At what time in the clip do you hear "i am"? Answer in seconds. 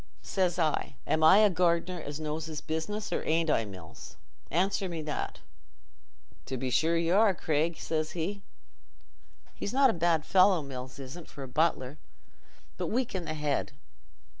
0.57-1.23